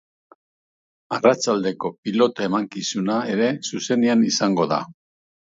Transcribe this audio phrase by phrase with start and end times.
[1.17, 4.83] Arratsaldeko pilota emankizuna ere zuzenean izango da.